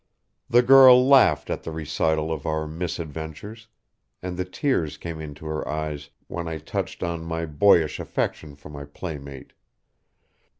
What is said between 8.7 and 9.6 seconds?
playmate.